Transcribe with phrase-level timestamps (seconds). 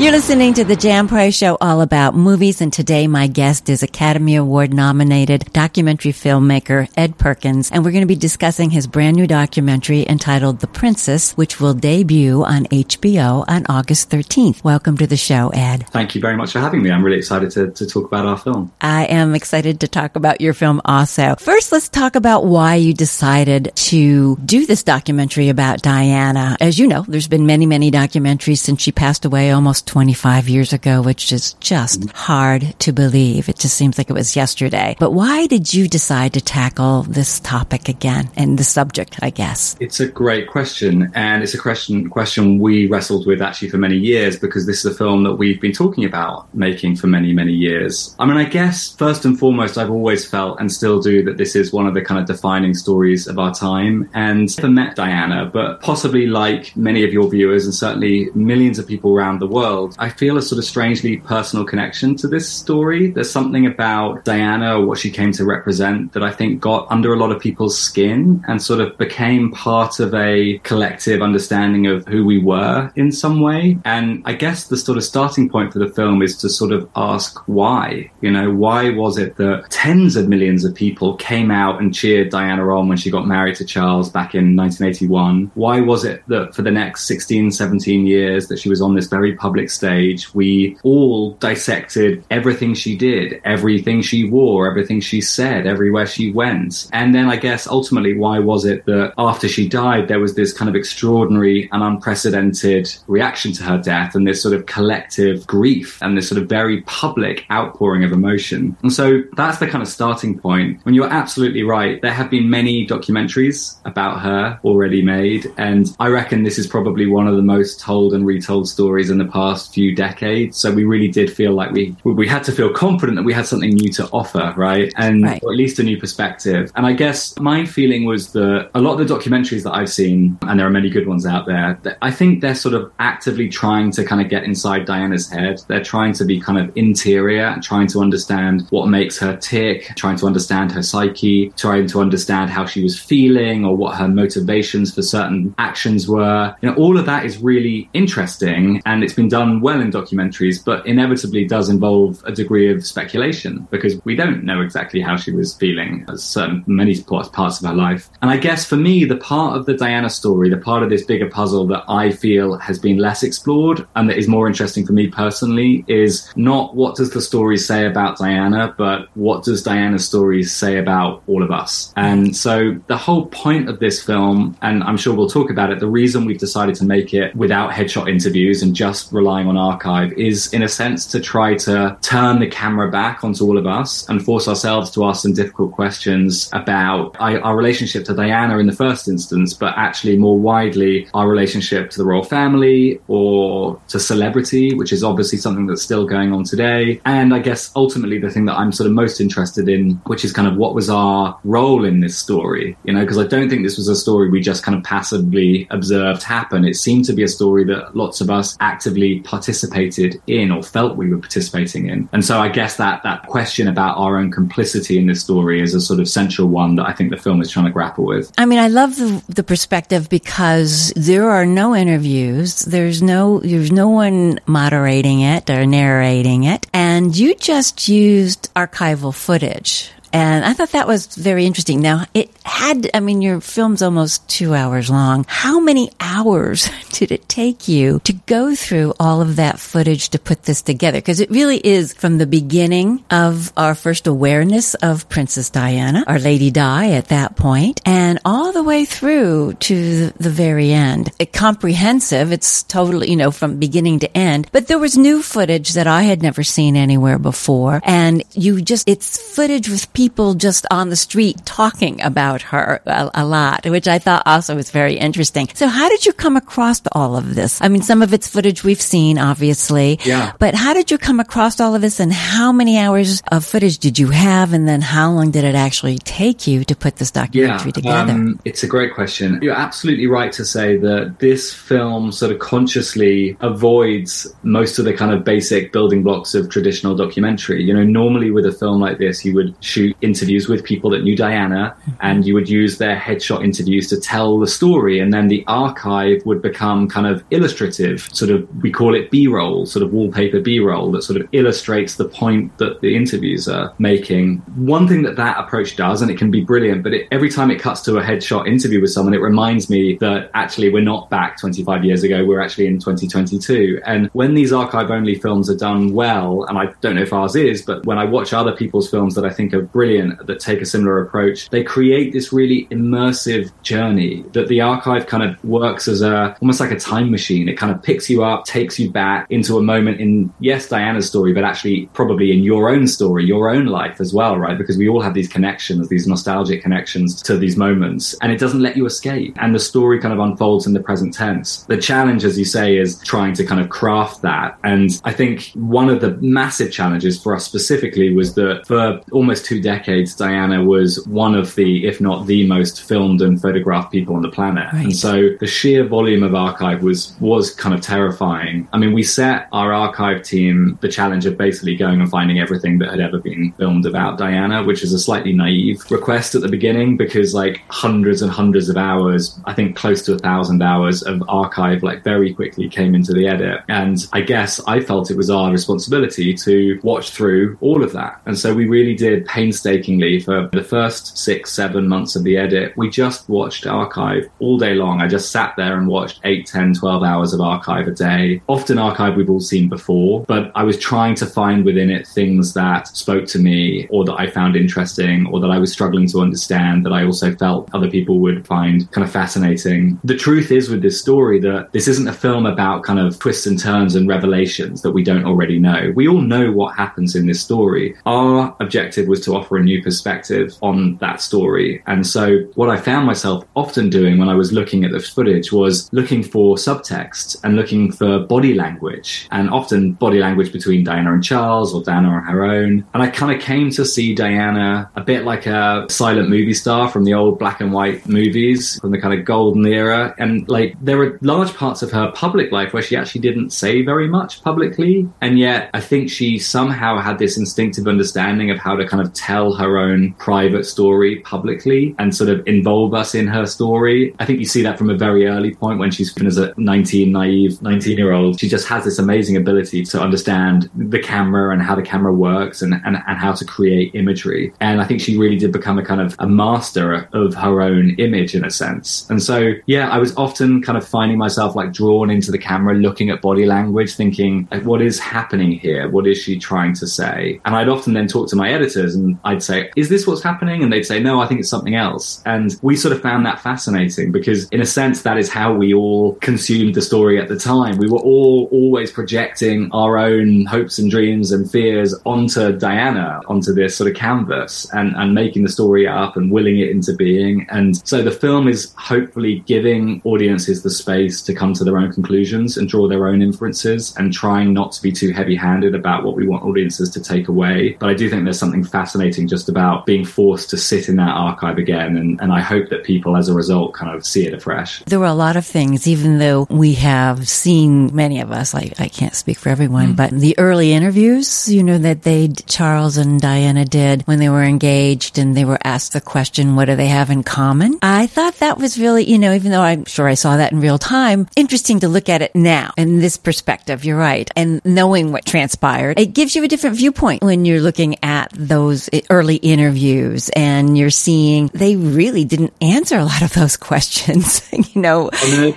[0.00, 3.84] You're listening to the Jan Price Show, all about movies, and today my guest is
[3.84, 9.14] Academy Award nominated documentary filmmaker Ed Perkins, and we're going to be discussing his brand
[9.14, 14.64] new documentary entitled The Princess, which will debut on HBO on August 13th.
[14.64, 15.86] Welcome to the show, Ed.
[15.90, 16.90] Thank you very much for having me.
[16.90, 18.72] I'm really excited to, to talk about our film.
[18.80, 21.36] I am excited to talk about your film also.
[21.36, 26.56] First, let's talk about why you decided to do this documentary about Diana.
[26.60, 30.72] As you know, there's been many, many documentaries since she passed away almost 25 years
[30.72, 33.48] ago, which is just hard to believe.
[33.48, 34.96] It just seems like it was yesterday.
[34.98, 39.76] But why did you decide to tackle this topic again and the subject, I guess?
[39.78, 41.12] It's a great question.
[41.14, 44.92] And it's a question, question we wrestled with actually for many years because this is
[44.92, 48.16] a film that we've been talking about making for many, many years.
[48.18, 51.54] I mean, I guess first and foremost, I've always felt and still do that this
[51.54, 54.10] is one of the kind of defining stories of our time.
[54.12, 58.80] And I never met Diana, but possibly like many of your viewers and certainly millions
[58.80, 62.48] of people around the world, I feel a sort of strangely personal connection to this
[62.48, 63.10] story.
[63.10, 67.18] There's something about Diana, what she came to represent, that I think got under a
[67.18, 72.24] lot of people's skin and sort of became part of a collective understanding of who
[72.24, 73.78] we were in some way.
[73.84, 76.88] And I guess the sort of starting point for the film is to sort of
[76.96, 78.10] ask why.
[78.20, 82.30] You know, why was it that tens of millions of people came out and cheered
[82.30, 85.50] Diana on when she got married to Charles back in 1981?
[85.54, 89.06] Why was it that for the next 16, 17 years that she was on this
[89.06, 95.66] very public stage, we all dissected everything she did, everything she wore, everything she said,
[95.66, 96.88] everywhere she went.
[96.92, 100.52] And then I guess ultimately, why was it that after she died, there was this
[100.52, 106.00] kind of extraordinary and unprecedented reaction to her death and this sort of collective grief
[106.02, 108.76] and this sort of very public outpouring of emotion?
[108.82, 110.84] And so that's the kind of starting point.
[110.84, 115.52] When you're absolutely right, there have been many documentaries about her already made.
[115.56, 119.18] And I reckon this is probably one of the most told and retold stories in
[119.18, 120.56] the past last few decades.
[120.56, 123.46] So we really did feel like we we had to feel confident that we had
[123.46, 124.92] something new to offer, right?
[124.96, 125.36] And right.
[125.36, 126.72] at least a new perspective.
[126.74, 130.38] And I guess my feeling was that a lot of the documentaries that I've seen,
[130.42, 133.92] and there are many good ones out there, I think they're sort of actively trying
[133.92, 135.60] to kind of get inside Diana's head.
[135.68, 140.16] They're trying to be kind of interior, trying to understand what makes her tick, trying
[140.16, 144.92] to understand her psyche, trying to understand how she was feeling or what her motivations
[144.94, 146.54] for certain actions were.
[146.60, 150.64] You know, all of that is really interesting and it's been done well in documentaries,
[150.64, 155.32] but inevitably does involve a degree of speculation because we don't know exactly how she
[155.32, 158.08] was feeling at certain many parts of her life.
[158.22, 161.04] And I guess for me, the part of the Diana story, the part of this
[161.04, 164.92] bigger puzzle that I feel has been less explored and that is more interesting for
[164.92, 170.06] me personally is not what does the story say about Diana, but what does Diana's
[170.06, 171.92] story say about all of us.
[171.96, 175.80] And so the whole point of this film, and I'm sure we'll talk about it,
[175.80, 179.56] the reason we've decided to make it without headshot interviews and just relying relying on
[179.56, 183.66] archive is, in a sense, to try to turn the camera back onto all of
[183.66, 188.66] us and force ourselves to ask some difficult questions about our relationship to Diana in
[188.66, 193.98] the first instance, but actually more widely our relationship to the royal family or to
[193.98, 197.00] celebrity, which is obviously something that's still going on today.
[197.04, 200.32] And I guess ultimately the thing that I'm sort of most interested in, which is
[200.32, 203.64] kind of what was our role in this story, you know, because I don't think
[203.64, 206.64] this was a story we just kind of passively observed happen.
[206.64, 210.96] It seemed to be a story that lots of us actively participated in or felt
[210.96, 212.08] we were participating in.
[212.12, 215.74] And so I guess that that question about our own complicity in this story is
[215.74, 218.32] a sort of central one that I think the film is trying to grapple with.
[218.38, 222.62] I mean, I love the, the perspective because there are no interviews.
[222.62, 226.66] There's no, there's no one moderating it or narrating it.
[226.72, 231.80] And you just used archival footage and I thought that was very interesting.
[231.80, 235.26] Now, it had, I mean, your film's almost two hours long.
[235.26, 240.20] How many hours did it take you to go through all of that footage to
[240.20, 240.98] put this together?
[240.98, 246.20] Because it really is from the beginning of our first awareness of Princess Diana, our
[246.20, 251.10] Lady Di at that point, and all the way through to the very end.
[251.18, 252.30] It comprehensive.
[252.30, 254.48] It's totally, you know, from beginning to end.
[254.52, 257.80] But there was new footage that I had never seen anywhere before.
[257.82, 262.82] And you just, it's footage with people people just on the street talking about her
[262.84, 265.48] a, a, lot, which I thought also was very interesting.
[265.54, 267.62] So how did you come across all of this?
[267.62, 269.98] I mean, some of it's footage we've seen, obviously.
[270.04, 270.34] Yeah.
[270.38, 273.78] But how did you come across all of this and how many hours of footage
[273.78, 274.52] did you have?
[274.52, 278.12] And then how long did it actually take you to put this documentary yeah, together?
[278.12, 279.38] Um, it's a great question.
[279.40, 284.92] You're absolutely right to say that this film sort of consciously avoids most of the
[284.92, 287.62] kind of basic building blocks of traditional documentary.
[287.64, 291.02] You know, normally with a film like this, you would shoot interviews with people that
[291.02, 294.98] knew Diana and you would use their headshot interviews to tell the story.
[294.98, 299.26] And then the archive would become kind of illustrative, sort of, we call it B
[299.26, 303.48] roll, sort of wallpaper B roll that sort of illustrates the point that the interviews
[303.48, 304.38] are making.
[304.56, 307.50] One thing that that approach does, and it can be brilliant, but it, every time
[307.50, 311.10] it cuts to a headshot interview with someone, it reminds me that actually we're not
[311.10, 313.80] back 25 years ago, we're actually in 2022.
[313.84, 317.36] And when these archive only films are done well, and I don't know if ours
[317.36, 320.62] is, but when I watch other people's films that I think are brilliant that take
[320.62, 325.88] a similar approach, they create this really immersive journey that the archive kind of works
[325.88, 327.48] as a almost like a time machine.
[327.48, 331.08] It kind of picks you up, takes you back into a moment in, yes, Diana's
[331.08, 334.56] story, but actually probably in your own story, your own life as well, right?
[334.56, 338.62] Because we all have these connections, these nostalgic connections to these moments, and it doesn't
[338.62, 339.36] let you escape.
[339.40, 341.64] And the story kind of unfolds in the present tense.
[341.64, 344.56] The challenge, as you say, is trying to kind of craft that.
[344.62, 349.44] And I think one of the massive challenges for us specifically was that for almost
[349.44, 354.14] two decades, Diana was one of the, if not the most filmed and photographed people
[354.14, 354.72] on the planet.
[354.72, 354.84] Right.
[354.84, 358.68] And so the sheer volume of archive was, was kind of terrifying.
[358.72, 362.78] I mean, we set our archive team the challenge of basically going and finding everything
[362.78, 366.48] that had ever been filmed about Diana, which is a slightly naive request at the
[366.48, 371.02] beginning because like hundreds and hundreds of hours, I think close to a thousand hours
[371.02, 373.62] of archive, like very quickly came into the edit.
[373.68, 378.20] And I guess I felt it was our responsibility to watch through all of that.
[378.26, 382.76] And so we really did painstakingly for the first six, seven months of the edit.
[382.76, 385.00] We just watched archive all day long.
[385.00, 388.42] I just sat there and watched 8, 10, 12 hours of archive a day.
[388.48, 392.54] Often archive we've all seen before, but I was trying to find within it things
[392.54, 396.20] that spoke to me or that I found interesting or that I was struggling to
[396.20, 400.00] understand that I also felt other people would find kind of fascinating.
[400.02, 403.46] The truth is with this story that this isn't a film about kind of twists
[403.46, 405.92] and turns and revelations that we don't already know.
[405.94, 407.94] We all know what happens in this story.
[408.04, 411.82] Our objective was to offer a new perspective on that story.
[411.86, 415.52] And so what I found myself often doing when I was looking at the footage
[415.52, 421.12] was looking for subtext and looking for body language and often body language between Diana
[421.12, 422.84] and Charles or Diana on her own.
[422.94, 426.88] And I kind of came to see Diana a bit like a silent movie star
[426.88, 430.14] from the old black and white movies from the kind of golden era.
[430.18, 433.82] And like there were large parts of her public life where she actually didn't say
[433.82, 435.08] very much publicly.
[435.20, 439.12] And yet I think she somehow had this instinctive understanding of how to kind of
[439.12, 444.14] tell her own private story publicly and sort of involve us in her story.
[444.18, 447.12] I think you see that from a very early point when she's as a 19,
[447.12, 448.40] naive 19 year old.
[448.40, 452.62] She just has this amazing ability to understand the camera and how the camera works
[452.62, 454.52] and, and, and how to create imagery.
[454.60, 457.94] And I think she really did become a kind of a master of her own
[457.98, 459.08] image in a sense.
[459.10, 462.74] And so, yeah, I was often kind of finding myself like drawn into the camera,
[462.74, 465.88] looking at body language, thinking, what is happening here?
[465.88, 467.40] What is she trying to say?
[467.44, 470.62] And I'd often then talk to my editors and I'd say, is this what's happening?
[470.62, 472.22] And they'd say, no, I think it's something else.
[472.26, 475.74] And we sort of found that fascinating because in a sense, that is how we
[475.74, 477.78] all consumed the story at the time.
[477.78, 483.52] We were all always projecting our own hopes and dreams and fears onto Diana, onto
[483.52, 487.46] this sort of canvas and, and making the story up and willing it into being.
[487.50, 491.92] And so the film is hopefully giving audiences the space to come to their own
[491.92, 496.04] conclusions and draw their own inferences and trying not to be too heavy handed about
[496.04, 497.76] what we want audiences to take away.
[497.78, 501.10] But I do think there's something fascinating just about being forced to sit in that
[501.10, 501.96] archive again.
[501.96, 504.82] And, and I hope that people as a result kind of see it afresh.
[504.84, 508.80] There were a lot of things, even though we have seen many of us, like
[508.80, 509.96] I can't speak for everyone, mm.
[509.96, 514.42] but the early interviews, you know, that they, Charles and Diana did when they were
[514.42, 517.78] engaged and they were asked the question, what do they have in common?
[517.82, 520.60] I thought that was really, you know, even though I'm sure I saw that in
[520.60, 523.84] real time, interesting to look at it now in this perspective.
[523.84, 524.30] You're right.
[524.36, 528.88] And knowing what transpired, it gives you a different viewpoint when you're looking at those
[529.10, 534.80] early interviews and you're seeing they really didn't answer a lot of those questions, you
[534.80, 535.10] know.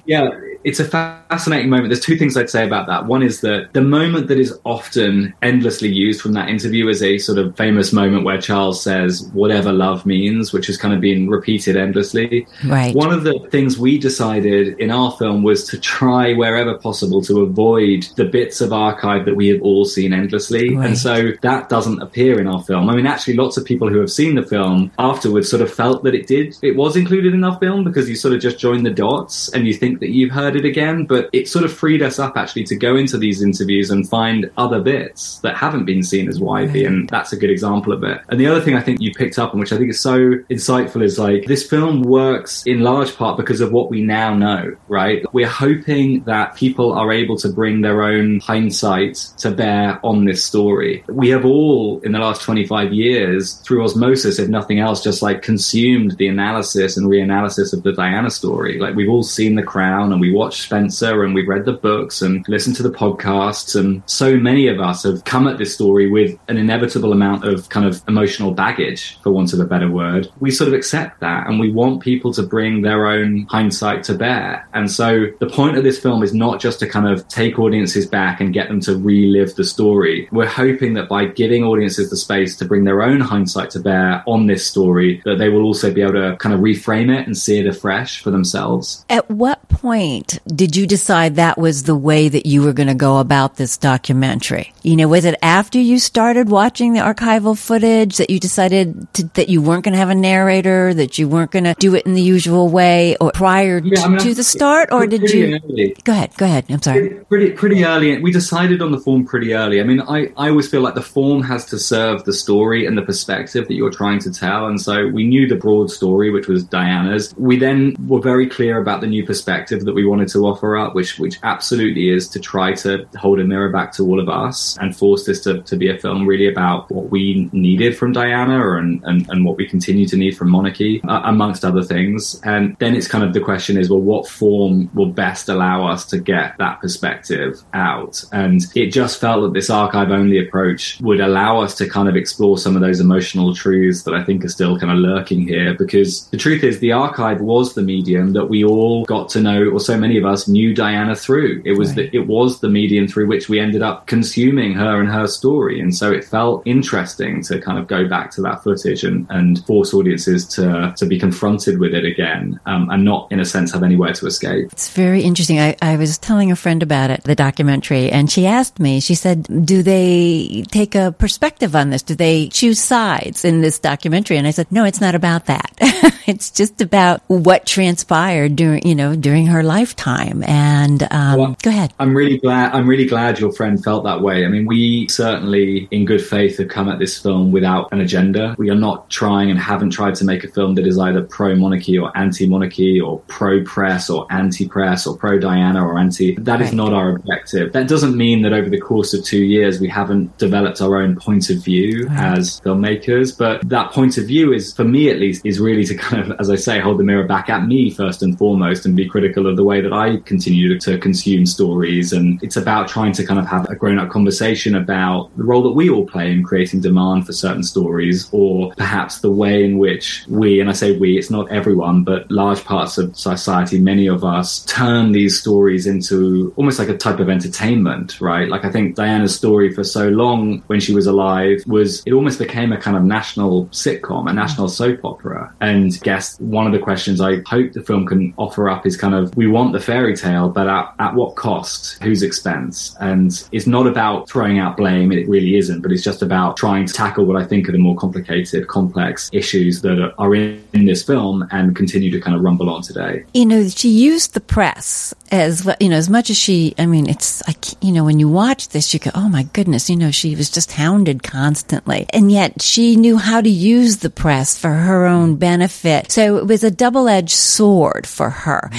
[0.06, 0.30] yeah
[0.68, 1.88] it's a fascinating moment.
[1.88, 3.06] There's two things I'd say about that.
[3.06, 7.20] One is that the moment that is often endlessly used from that interview is a
[7.20, 11.30] sort of famous moment where Charles says, whatever love means, which has kind of been
[11.30, 12.46] repeated endlessly.
[12.66, 12.94] Right.
[12.94, 17.44] One of the things we decided in our film was to try wherever possible to
[17.44, 20.76] avoid the bits of archive that we have all seen endlessly.
[20.76, 20.88] Right.
[20.88, 22.90] And so that doesn't appear in our film.
[22.90, 26.04] I mean, actually, lots of people who have seen the film afterwards sort of felt
[26.04, 28.84] that it did, it was included in our film because you sort of just join
[28.84, 32.02] the dots and you think that you've heard it again, but it sort of freed
[32.02, 36.04] us up actually to go into these interviews and find other bits that haven't been
[36.04, 36.84] seen as widely.
[36.84, 36.92] Right.
[36.92, 38.22] And that's a good example of it.
[38.30, 40.18] And the other thing I think you picked up on, which I think is so
[40.50, 44.76] insightful, is like this film works in large part because of what we now know,
[44.88, 45.24] right?
[45.34, 50.44] We're hoping that people are able to bring their own hindsight to bear on this
[50.44, 51.04] story.
[51.08, 55.42] We have all, in the last 25 years, through osmosis, if nothing else, just like
[55.42, 58.80] consumed the analysis and reanalysis of the Diana story.
[58.80, 62.22] Like we've all seen The Crown and we watched Spencer and we've read the books
[62.22, 63.78] and listened to the podcasts.
[63.78, 67.68] And so many of us have come at this story with an inevitable amount of
[67.68, 70.30] kind of emotional baggage, for want of a better word.
[70.40, 74.14] We sort of accept that and we want people to bring their own hindsight to
[74.14, 74.66] bear.
[74.74, 78.08] And so the point of this film is not just to kind of take audiences
[78.08, 80.30] back and get them to relive the story.
[80.32, 84.24] We're hoping that by giving audiences the space to bring their own hindsight to bear
[84.26, 87.38] on this story, that they will also be able to kind of reframe it and
[87.38, 89.06] see it afresh for themselves.
[89.10, 92.96] At what point did you decide that was the way that you were going to
[92.96, 94.74] go about this documentary?
[94.84, 99.24] You know, was it after you started watching the archival footage that you decided to,
[99.36, 102.06] that you weren't going to have a narrator, that you weren't going to do it
[102.06, 105.60] in the usual way, or prior yeah, I mean, to the start, or did you?
[105.64, 105.96] Early.
[106.04, 106.66] Go ahead, go ahead.
[106.70, 107.10] I'm sorry.
[107.10, 108.18] Pretty, pretty, pretty early.
[108.22, 109.80] We decided on the form pretty early.
[109.80, 112.98] I mean, I, I always feel like the form has to serve the story and
[112.98, 116.48] the perspective that you're trying to tell, and so we knew the broad story, which
[116.48, 117.34] was Diana's.
[117.38, 120.96] We then were very clear about the new perspective that we wanted to offer up,
[120.96, 124.78] which which absolutely is to try to hold a mirror back to all of us
[124.80, 128.78] and force this to, to be a film really about what we needed from Diana
[128.78, 132.40] and, and, and what we continue to need from monarchy, uh, amongst other things.
[132.44, 136.06] And then it's kind of the question is, well, what form will best allow us
[136.08, 138.24] to get that perspective out?
[138.32, 142.16] And it just felt that this archive only approach would allow us to kind of
[142.16, 145.74] explore some of those emotional truths that I think are still kind of lurking here.
[145.74, 149.70] Because the truth is, the archive was the medium that we all got to know,
[149.70, 151.62] or so many of us knew Diana through.
[151.66, 152.10] It was right.
[152.10, 155.82] the, it was the medium through which we ended up consuming her and her story.
[155.82, 159.64] And so it felt interesting to kind of go back to that footage and, and
[159.66, 163.74] force audiences to, to be confronted with it again um, and not, in a sense,
[163.74, 164.72] have anywhere to escape.
[164.72, 165.60] It's very interesting.
[165.60, 169.16] I, I was telling a friend about it, the documentary, and she asked me, she
[169.16, 172.02] said, do they take a perspective on this?
[172.02, 174.38] Do they choose sides in this documentary?
[174.38, 175.74] And I said, no, it's not about that.
[176.28, 179.64] it's just about what transpired during, you know, during her
[179.98, 180.44] lifetime.
[180.44, 181.94] And um, well, go ahead.
[182.00, 182.74] I'm really glad.
[182.74, 184.46] I'm really glad your friend felt that way.
[184.46, 188.56] I mean, we certainly, in good faith, have come at this film without an agenda.
[188.58, 191.56] We are not trying and haven't tried to make a film that is either pro
[191.56, 196.36] monarchy or anti monarchy or pro press or anti press or pro Diana or anti.
[196.36, 197.74] That is not our objective.
[197.74, 201.16] That doesn't mean that over the course of two years we haven't developed our own
[201.16, 202.38] point of view right.
[202.38, 203.38] as filmmakers.
[203.38, 206.40] But that point of view is, for me at least, is really to kind of,
[206.40, 209.48] as I say, hold the mirror back at me first and foremost and be critical
[209.48, 212.14] of the way that I continue to consume stories.
[212.14, 215.64] And it's about trying to kind of have a grown up conversation about the role
[215.64, 219.78] that we all play in creating demand for certain stories, or perhaps the way in
[219.78, 224.08] which we, and I say we, it's not everyone, but large parts of society, many
[224.08, 228.48] of us turn these stories into almost like a type of entertainment, right?
[228.48, 232.40] Like I think Diana's story for so long when she was alive was, it almost
[232.40, 235.54] became a kind of national sitcom, a national soap opera.
[235.62, 239.14] And guess one of the questions I hope the film can offer up is kind
[239.14, 242.02] of, we want the fairy tale, but at, at what cost?
[242.02, 242.96] Whose expense?
[243.00, 245.12] And it's not about throwing out blame.
[245.12, 247.78] It really isn't, but it's just about trying to tackle what I think are the
[247.78, 252.42] more complicated, complex issues that are in, in this film and continue to kind of
[252.42, 253.24] rumble on today.
[253.34, 257.10] You know, she used the press as you know, as much as she, I mean,
[257.10, 260.12] it's like, you know, when you watch this, you go, oh my goodness, you know,
[260.12, 262.06] she was just hounded constantly.
[262.12, 266.12] And yet she knew how to use the press for her own benefit.
[266.12, 268.70] So it was a double edged sword for her.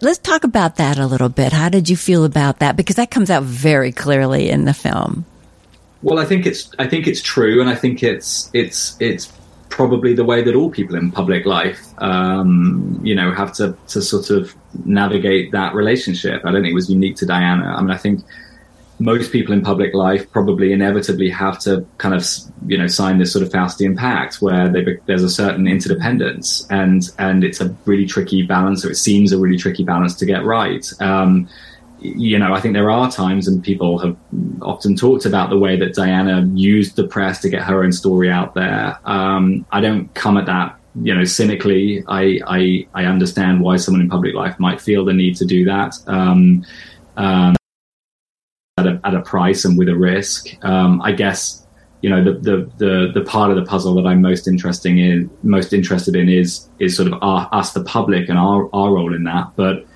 [0.00, 1.52] Let's talk about that a little bit.
[1.52, 2.76] How did you feel about that?
[2.76, 5.24] Because that comes out very clearly in the film.
[6.02, 9.32] Well, I think it's I think it's true, and I think it's it's it's
[9.68, 14.02] probably the way that all people in public life, um, you know, have to to
[14.02, 14.54] sort of
[14.84, 16.42] navigate that relationship.
[16.44, 17.74] I don't think it was unique to Diana.
[17.76, 18.24] I mean, I think
[18.98, 22.26] most people in public life probably inevitably have to kind of
[22.66, 27.10] you know sign this sort of Faustian pact where they, there's a certain interdependence and
[27.18, 30.44] and it's a really tricky balance or it seems a really tricky balance to get
[30.44, 30.90] right.
[31.00, 31.48] Um,
[32.00, 34.16] you know, I think there are times, and people have
[34.62, 38.30] often talked about the way that Diana used the press to get her own story
[38.30, 38.98] out there.
[39.04, 42.04] Um, I don't come at that, you know, cynically.
[42.06, 45.64] I, I, I understand why someone in public life might feel the need to do
[45.64, 45.94] that.
[46.06, 46.64] Um,
[47.16, 47.56] um,
[48.78, 50.48] at a, at a price and with a risk.
[50.62, 51.66] Um, I guess
[52.02, 55.30] you know the, the, the the part of the puzzle that I'm most interesting in
[55.42, 59.14] most interested in is is sort of our, us the public and our our role
[59.14, 59.52] in that.
[59.56, 59.86] But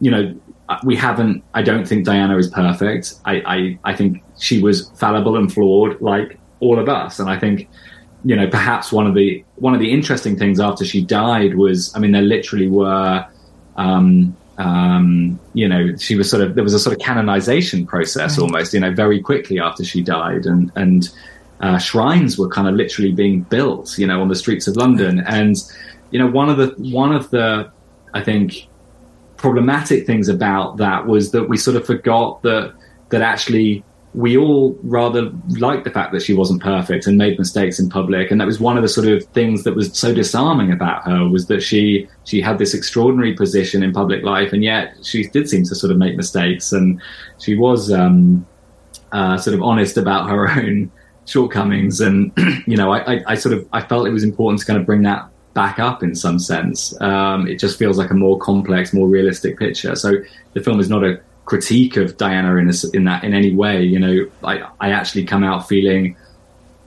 [0.00, 0.34] you know
[0.82, 1.44] we haven't.
[1.52, 3.14] I don't think Diana is perfect.
[3.24, 7.18] I, I, I think she was fallible and flawed, like all of us.
[7.18, 7.68] And I think,
[8.24, 11.94] you know, perhaps one of the one of the interesting things after she died was,
[11.94, 13.26] I mean, there literally were,
[13.76, 18.38] um, um, you know, she was sort of there was a sort of canonization process
[18.38, 18.42] right.
[18.42, 21.10] almost, you know, very quickly after she died, and and
[21.60, 25.20] uh, shrines were kind of literally being built, you know, on the streets of London,
[25.26, 25.56] and
[26.10, 27.70] you know, one of the one of the
[28.14, 28.68] I think
[29.44, 32.72] problematic things about that was that we sort of forgot that
[33.10, 33.84] that actually
[34.14, 38.30] we all rather liked the fact that she wasn't perfect and made mistakes in public.
[38.30, 41.28] And that was one of the sort of things that was so disarming about her
[41.28, 45.46] was that she she had this extraordinary position in public life and yet she did
[45.46, 46.72] seem to sort of make mistakes.
[46.72, 47.02] And
[47.38, 48.46] she was um,
[49.12, 50.90] uh, sort of honest about her own
[51.26, 52.00] shortcomings.
[52.00, 52.32] And
[52.66, 54.86] you know I, I, I sort of I felt it was important to kind of
[54.86, 57.00] bring that back up in some sense.
[57.00, 59.94] Um, it just feels like a more complex, more realistic picture.
[59.96, 60.16] So
[60.52, 63.82] the film is not a critique of Diana in, a, in that in any way.
[63.82, 66.16] You know, I, I actually come out feeling,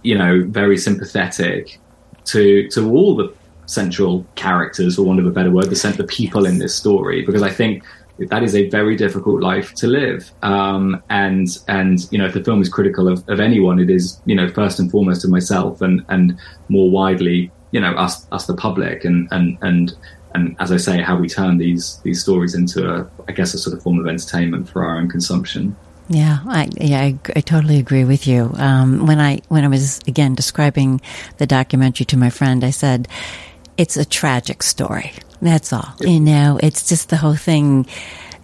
[0.03, 1.79] you know, very sympathetic
[2.25, 3.33] to to all the
[3.65, 7.41] central characters, for want of a better word, the the people in this story, because
[7.41, 7.83] I think
[8.19, 10.31] that is a very difficult life to live.
[10.41, 14.19] Um, and and you know, if the film is critical of, of anyone, it is
[14.25, 16.37] you know first and foremost of myself, and and
[16.69, 19.93] more widely you know us us the public and and and
[20.33, 23.57] and as I say, how we turn these these stories into a, I guess, a
[23.57, 25.75] sort of form of entertainment for our own consumption.
[26.09, 28.53] Yeah, I, yeah, I, I totally agree with you.
[28.55, 31.01] Um, when I when I was again describing
[31.37, 33.07] the documentary to my friend, I said
[33.77, 35.11] it's a tragic story.
[35.41, 35.93] That's all.
[35.99, 37.85] You know, it's just the whole thing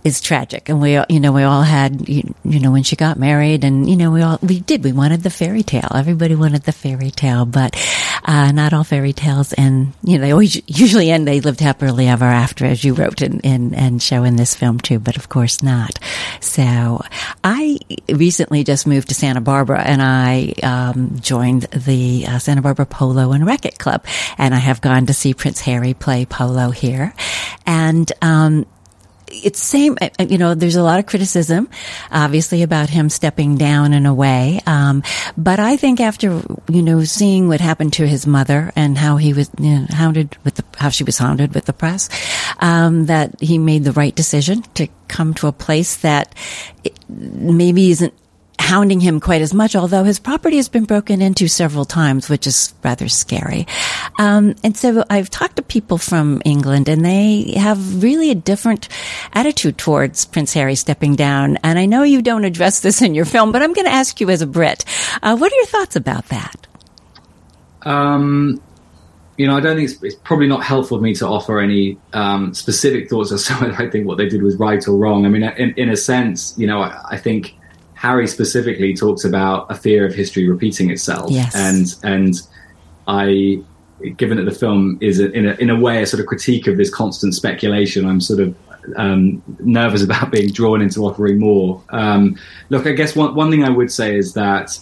[0.04, 0.68] is tragic.
[0.70, 3.96] And we, you know, we all had, you, know, when she got married and, you
[3.96, 5.90] know, we all, we did, we wanted the fairy tale.
[5.96, 7.76] Everybody wanted the fairy tale, but,
[8.26, 9.54] uh, not all fairy tales.
[9.54, 13.22] And, you know, they always usually end, they lived happily ever after, as you wrote
[13.22, 16.00] in, in, and show in this film too, but of course not.
[16.42, 17.02] So
[17.44, 17.80] I
[18.10, 23.32] recently just moved to Santa Barbara and I, um, joined the uh, Santa Barbara Polo
[23.32, 24.06] and Racquet Club
[24.38, 27.14] and I have gone to see Prince Harry play polo here.
[27.66, 28.66] And, um,
[29.34, 31.70] it's same, uh, uh, you know, there's a lot of criticism,
[32.12, 34.60] obviously, about him stepping down in a way.
[34.66, 35.04] Um,
[35.38, 39.34] but I think after, you know, seeing what happened to his mother and how he
[39.34, 42.10] was you know, hounded with the, how she was hounded with the press,
[42.60, 46.34] um, that he made the right decision to come to a place that
[47.10, 48.14] maybe isn't
[48.64, 52.48] hounding him quite as much, although his property has been broken into several times, which
[52.48, 53.68] is rather scary.
[54.18, 58.88] Um, and so I've talked to people from England and they have really a different
[59.34, 61.58] attitude towards Prince Harry stepping down.
[61.62, 64.22] And I know you don't address this in your film, but I'm going to ask
[64.22, 64.86] you as a Brit,
[65.22, 66.66] uh, what are your thoughts about that?
[67.82, 68.62] Um,
[69.38, 71.98] you know, I don't think it's, it's, probably not helpful for me to offer any
[72.14, 75.26] um, specific thoughts as to whether I think what they did was right or wrong.
[75.26, 77.56] I mean, in, in a sense, you know, I, I think
[78.04, 81.56] Harry specifically talks about a fear of history repeating itself, yes.
[81.56, 82.36] and and
[83.08, 83.64] I,
[84.18, 86.68] given that the film is a, in a in a way a sort of critique
[86.68, 88.58] of this constant speculation, I'm sort of
[88.98, 91.82] um, nervous about being drawn into offering more.
[91.92, 92.38] Um,
[92.68, 94.78] look, I guess one one thing I would say is that.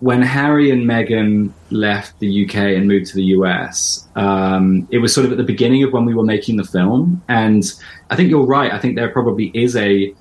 [0.00, 5.12] when Harry and Meghan left the UK and moved to the US, um, it was
[5.12, 7.22] sort of at the beginning of when we were making the film.
[7.28, 7.62] And
[8.08, 8.72] I think you're right.
[8.72, 10.14] I think there probably is a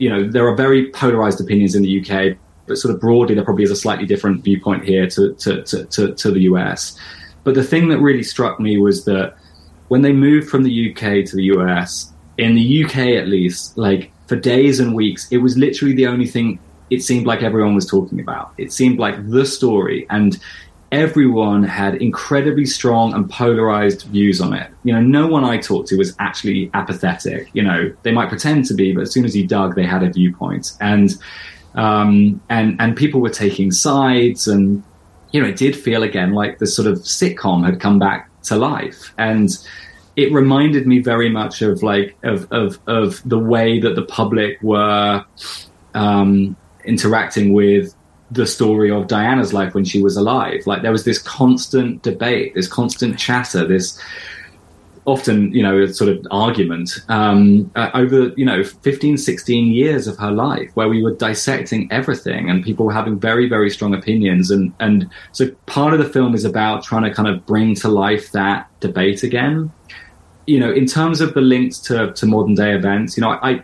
[0.00, 2.36] you know, there are very polarized opinions in the UK,
[2.66, 5.84] but sort of broadly, there probably is a slightly different viewpoint here to, to, to,
[5.84, 6.98] to, to the US.
[7.44, 9.36] But the thing that really struck me was that
[9.88, 14.10] when they moved from the UK to the US, in the UK at least, like
[14.26, 16.58] for days and weeks, it was literally the only thing
[16.88, 18.52] it seemed like everyone was talking about.
[18.56, 20.06] It seemed like the story.
[20.08, 20.40] And
[20.92, 24.70] everyone had incredibly strong and polarized views on it.
[24.82, 27.48] You know, no one I talked to was actually apathetic.
[27.52, 30.02] You know, they might pretend to be, but as soon as you dug, they had
[30.02, 30.72] a viewpoint.
[30.80, 31.16] And
[31.74, 34.82] um, and and people were taking sides, and
[35.30, 38.56] you know, it did feel again like the sort of sitcom had come back to
[38.56, 39.48] life, and
[40.16, 44.60] it reminded me very much of like of of of the way that the public
[44.62, 45.24] were
[45.94, 47.94] um, interacting with
[48.30, 50.66] the story of Diana's life when she was alive.
[50.66, 54.00] Like there was this constant debate, this constant chatter, this
[55.04, 60.16] often, you know, sort of argument um, uh, over, you know, 15, 16 years of
[60.18, 64.50] her life where we were dissecting everything and people were having very, very strong opinions.
[64.50, 67.88] And, and so part of the film is about trying to kind of bring to
[67.88, 69.72] life that debate again.
[70.46, 73.62] You know, in terms of the links to, to modern day events, you know, I,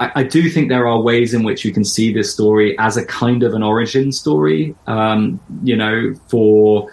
[0.00, 2.96] I, I, do think there are ways in which you can see this story as
[2.96, 4.74] a kind of an origin story.
[4.86, 6.90] Um, you know, for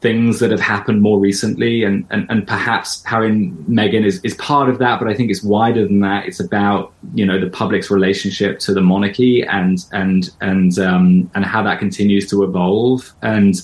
[0.00, 3.30] things that have happened more recently, and and, and perhaps Harry
[3.68, 6.26] Meghan is, is part of that, but I think it's wider than that.
[6.26, 11.44] It's about you know the public's relationship to the monarchy and and and um, and
[11.44, 13.12] how that continues to evolve.
[13.22, 13.54] And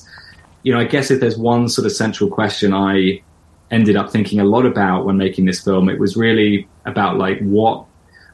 [0.64, 3.22] you know, I guess if there's one sort of central question I
[3.70, 7.38] ended up thinking a lot about when making this film, it was really about like
[7.40, 7.84] what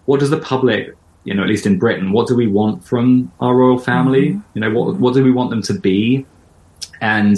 [0.07, 3.31] what does the public you know, at least in Britain, what do we want from
[3.41, 4.31] our royal family?
[4.31, 4.41] Mm-hmm.
[4.55, 6.27] You know, what what do we want them to be?
[7.01, 7.37] And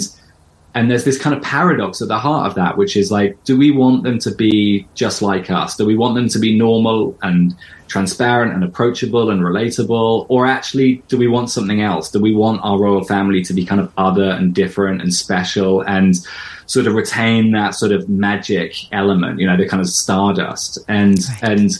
[0.75, 3.55] and there's this kind of paradox at the heart of that, which is like, do
[3.57, 5.75] we want them to be just like us?
[5.75, 7.53] Do we want them to be normal and
[7.87, 10.25] transparent and approachable and relatable?
[10.29, 12.09] Or actually, do we want something else?
[12.09, 15.81] Do we want our royal family to be kind of other and different and special
[15.81, 16.15] and
[16.65, 20.79] sort of retain that sort of magic element, you know, the kind of stardust?
[20.87, 21.51] And, right.
[21.51, 21.71] and,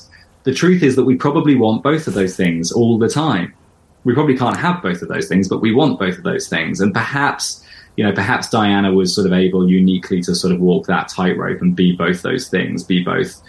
[0.43, 3.53] the truth is that we probably want both of those things all the time.
[4.03, 6.81] We probably can't have both of those things, but we want both of those things.
[6.81, 7.63] And perhaps,
[7.95, 11.61] you know, perhaps Diana was sort of able uniquely to sort of walk that tightrope
[11.61, 13.41] and be both those things, be both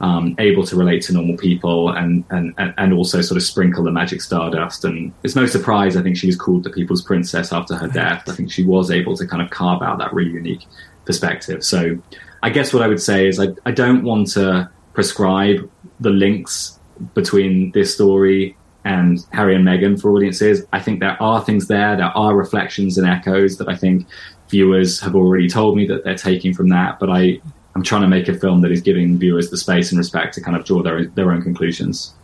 [0.00, 3.92] um, able to relate to normal people and, and, and also sort of sprinkle the
[3.92, 4.84] magic stardust.
[4.84, 8.28] And it's no surprise, I think she was called the People's Princess after her death.
[8.28, 10.66] I think she was able to kind of carve out that really unique
[11.04, 11.62] perspective.
[11.62, 11.98] So
[12.42, 16.78] I guess what I would say is I, I don't want to prescribe the links
[17.14, 20.66] between this story and Harry and Meghan for audiences.
[20.72, 24.06] I think there are things there, there are reflections and echoes that I think
[24.48, 26.98] viewers have already told me that they're taking from that.
[26.98, 27.40] But I,
[27.74, 30.40] I'm trying to make a film that is giving viewers the space and respect to
[30.40, 32.14] kind of draw their their own conclusions.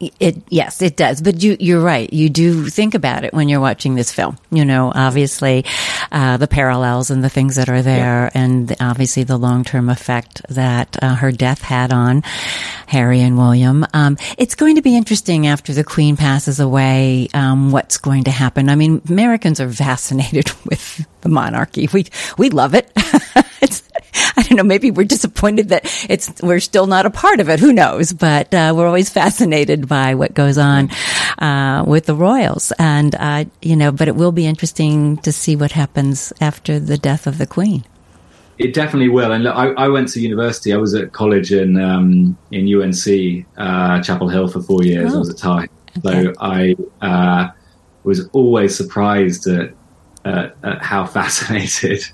[0.00, 1.20] It yes, it does.
[1.20, 2.12] But you you're right.
[2.12, 4.38] You do think about it when you're watching this film.
[4.50, 5.64] You know, obviously,
[6.12, 8.40] uh, the parallels and the things that are there, yeah.
[8.40, 12.22] and obviously the long term effect that uh, her death had on
[12.86, 13.84] Harry and William.
[13.92, 17.28] Um, it's going to be interesting after the Queen passes away.
[17.34, 18.68] Um, what's going to happen?
[18.68, 21.88] I mean, Americans are fascinated with the monarchy.
[21.92, 22.06] We
[22.36, 22.92] we love it.
[23.60, 23.77] it's
[24.36, 27.60] I don't know, maybe we're disappointed that it's, we're still not a part of it.
[27.60, 28.12] Who knows?
[28.12, 30.90] But, uh, we're always fascinated by what goes on,
[31.38, 32.72] uh, with the royals.
[32.78, 36.98] And, uh, you know, but it will be interesting to see what happens after the
[36.98, 37.84] death of the queen.
[38.58, 39.30] It definitely will.
[39.30, 40.72] And look, I, I, went to university.
[40.72, 45.12] I was at college in um, in UNC uh, Chapel Hill for four years.
[45.12, 45.16] Oh.
[45.16, 45.68] I was at TAR.
[46.04, 46.24] Okay.
[46.24, 47.50] So I uh,
[48.02, 49.74] was always surprised at,
[50.24, 52.04] at, at how fascinated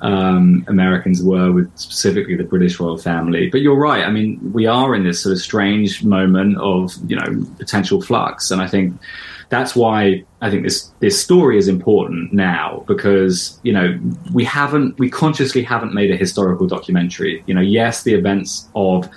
[0.00, 3.48] um, Americans were with specifically the British royal family.
[3.48, 4.04] But you're right.
[4.04, 8.50] I mean, we are in this sort of strange moment of you know potential flux,
[8.50, 8.98] and I think
[9.48, 13.98] that's why I think this this story is important now because you know
[14.32, 17.42] we haven't we consciously haven't made a historical documentary.
[17.46, 19.08] You know, yes, the events of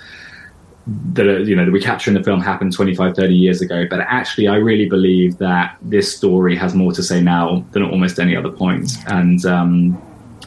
[1.12, 4.00] that you know that we capture in the film happened 25 30 years ago but
[4.00, 8.18] actually i really believe that this story has more to say now than at almost
[8.18, 10.00] any other point and um,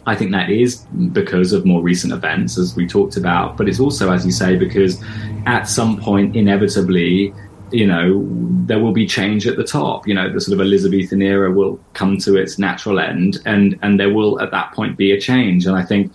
[0.05, 0.77] I think that is
[1.11, 4.57] because of more recent events, as we talked about, but it's also, as you say,
[4.57, 5.01] because
[5.45, 7.33] at some point, inevitably,
[7.71, 8.25] you know,
[8.65, 10.07] there will be change at the top.
[10.07, 13.99] You know, the sort of Elizabethan era will come to its natural end, and and
[13.99, 15.65] there will at that point be a change.
[15.65, 16.11] And I think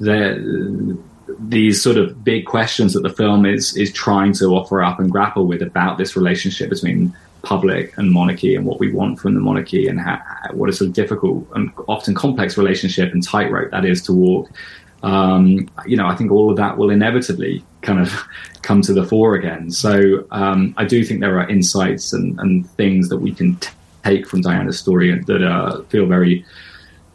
[0.00, 0.98] the
[1.38, 5.10] these sort of big questions that the film is is trying to offer up and
[5.10, 9.40] grapple with about this relationship between public and monarchy and what we want from the
[9.40, 10.20] monarchy and how,
[10.52, 14.50] what a sort of difficult and often complex relationship and tightrope that is to walk.
[15.02, 18.12] Um, you know, I think all of that will inevitably kind of
[18.62, 19.70] come to the fore again.
[19.70, 23.70] So um, I do think there are insights and, and things that we can t-
[24.04, 26.44] take from Diana's story that uh, feel very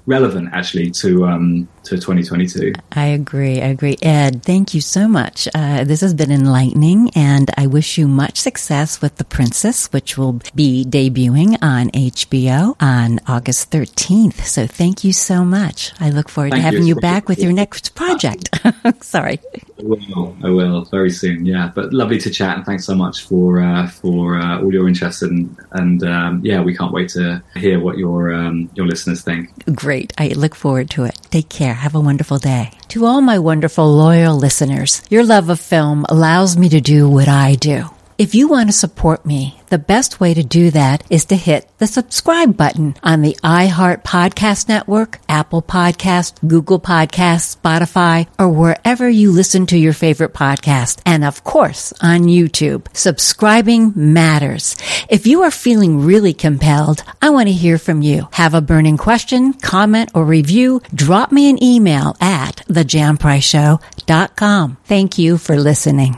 [0.06, 2.74] relevant actually to um, to 2022.
[2.91, 3.62] I agree.
[3.62, 3.98] I agree.
[4.02, 5.48] Ed, thank you so much.
[5.54, 10.17] Uh, this has been enlightening, and I wish you much success with The Princess, which
[10.17, 14.41] will be debuting on HBO on August 13th.
[14.46, 15.91] So thank you so much.
[16.00, 18.50] I look forward thank to having you, you back with your next project.
[19.02, 19.39] Sorry.
[19.80, 20.38] I will.
[20.43, 21.46] I will very soon.
[21.46, 24.88] Yeah, but lovely to chat, and thanks so much for uh, for uh, all your
[24.88, 29.22] interest and and um, yeah, we can't wait to hear what your um, your listeners
[29.22, 29.50] think.
[29.76, 30.13] Great.
[30.17, 31.19] I look forward to it.
[31.32, 31.73] Take care.
[31.74, 32.72] Have a wonderful day.
[32.90, 37.28] To all my wonderful loyal listeners, your love of film allows me to do what
[37.28, 37.90] I do.
[38.24, 41.70] If you want to support me, the best way to do that is to hit
[41.78, 49.10] the subscribe button on the iHeart Podcast Network, Apple Podcast, Google Podcast, Spotify, or wherever
[49.10, 51.02] you listen to your favorite podcast.
[51.06, 52.86] And of course, on YouTube.
[52.96, 54.78] Subscribing matters.
[55.10, 58.30] If you are feeling really compelled, I want to hear from you.
[58.32, 60.82] Have a burning question, comment, or review?
[60.96, 64.78] Drop me an email at thejanpriceshow.com.
[64.86, 66.18] Thank you for listening.